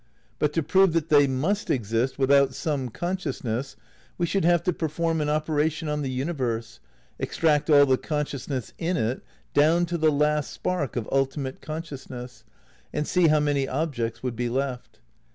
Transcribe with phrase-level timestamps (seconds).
[0.39, 3.75] But to prove that they must exist without some consciousness
[4.17, 6.79] we should have to perform an oper ation on the universe,
[7.19, 9.21] extract aU the consciousness in it,
[9.53, 12.43] down to the last spark of ultimate consciousness,
[12.91, 14.97] and see how many objects would be left.